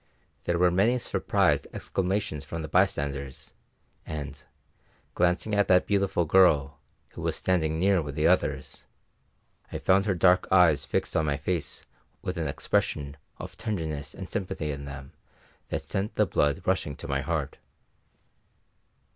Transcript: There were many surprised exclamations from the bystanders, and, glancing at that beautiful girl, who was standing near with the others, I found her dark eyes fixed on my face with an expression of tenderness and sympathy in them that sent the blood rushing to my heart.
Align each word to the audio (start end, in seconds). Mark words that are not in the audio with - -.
There 0.45 0.57
were 0.57 0.71
many 0.71 0.97
surprised 0.97 1.67
exclamations 1.73 2.43
from 2.43 2.63
the 2.63 2.67
bystanders, 2.67 3.53
and, 4.03 4.43
glancing 5.13 5.53
at 5.53 5.67
that 5.67 5.85
beautiful 5.85 6.25
girl, 6.25 6.79
who 7.11 7.21
was 7.21 7.35
standing 7.35 7.77
near 7.77 8.01
with 8.01 8.15
the 8.15 8.25
others, 8.25 8.87
I 9.71 9.77
found 9.77 10.05
her 10.05 10.15
dark 10.15 10.47
eyes 10.51 10.85
fixed 10.85 11.15
on 11.15 11.27
my 11.27 11.37
face 11.37 11.85
with 12.23 12.37
an 12.37 12.47
expression 12.47 13.15
of 13.37 13.55
tenderness 13.57 14.15
and 14.15 14.27
sympathy 14.27 14.71
in 14.71 14.85
them 14.85 15.11
that 15.69 15.83
sent 15.83 16.15
the 16.15 16.25
blood 16.25 16.63
rushing 16.65 16.95
to 16.95 17.07
my 17.07 17.21
heart. 17.21 17.59